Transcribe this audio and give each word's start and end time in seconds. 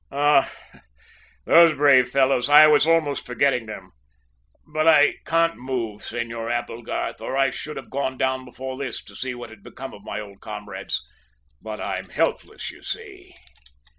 "Ah, 0.09 0.51
those 1.45 1.75
brave 1.75 2.09
fellows, 2.09 2.49
I 2.49 2.65
was 2.65 2.87
almost 2.87 3.23
forgetting 3.23 3.67
them; 3.67 3.91
but 4.65 4.87
I 4.87 5.17
can't 5.27 5.57
move, 5.57 6.03
Senor 6.03 6.49
Applegarth, 6.49 7.21
or 7.21 7.37
I 7.37 7.51
should 7.51 7.77
have 7.77 7.91
gone 7.91 8.17
down 8.17 8.43
before 8.43 8.77
this 8.79 9.03
to 9.03 9.15
see 9.15 9.35
what 9.35 9.51
had 9.51 9.61
become 9.61 9.93
of 9.93 10.03
my 10.03 10.19
old 10.19 10.41
comrades; 10.41 11.03
but 11.61 11.79
I'm 11.79 12.09
helpless, 12.09 12.63
as 12.63 12.71
you 12.71 12.81
see." 12.81 13.35